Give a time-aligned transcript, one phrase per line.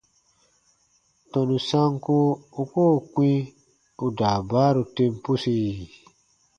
[1.31, 2.15] Tɔnu sanko
[2.61, 3.29] u koo kpĩ
[4.03, 5.55] ù daabaaru tem pusi?